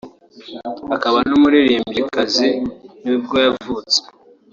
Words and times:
akaba 0.95 1.17
n’umuririmbyikazi 1.29 2.49
nibwo 3.03 3.35
yavutse 3.45 3.99